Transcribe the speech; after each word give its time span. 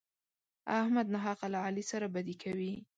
احمد 0.79 1.07
ناحقه 1.13 1.47
له 1.53 1.57
علي 1.65 1.83
سره 1.91 2.05
بدي 2.15 2.35
کوي. 2.43 2.73